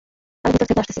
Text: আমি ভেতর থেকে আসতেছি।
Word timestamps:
আমি 0.45 0.51
ভেতর 0.53 0.67
থেকে 0.67 0.81
আসতেছি। 0.81 0.89